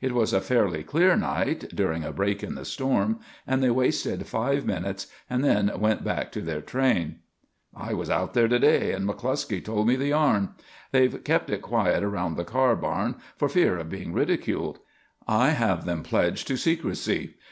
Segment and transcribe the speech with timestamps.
[0.00, 4.26] It was a fairly clear night, during a break in the storm, and they wasted
[4.26, 7.20] five minutes and then went back to their train.
[7.76, 10.48] "I was out there to day and McCluskey told me the yarn.
[10.90, 14.80] They've kept it quiet around the car barn for fear of being ridiculed.
[15.28, 17.36] I have them pledged to secrecy.